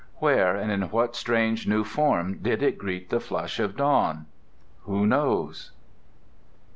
Where 0.15 0.55
and 0.55 0.71
in 0.71 0.89
what 0.89 1.15
strange 1.15 1.67
new 1.67 1.83
form 1.83 2.39
did 2.39 2.63
it 2.63 2.79
greet 2.79 3.11
the 3.11 3.19
flush 3.19 3.59
of 3.59 3.77
dawn? 3.77 4.25
Who 4.85 5.05
knows? 5.05 5.69